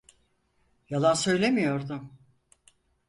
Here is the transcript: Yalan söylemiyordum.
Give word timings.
Yalan 0.89 1.13
söylemiyordum. 1.13 2.17